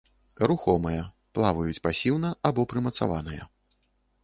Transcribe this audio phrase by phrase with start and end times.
[0.51, 1.03] Рухомыя,
[1.35, 3.43] плаваюць пасіўна або прымацаваныя.